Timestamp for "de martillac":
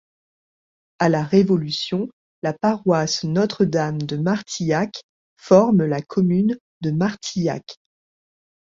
4.01-5.03, 6.81-7.77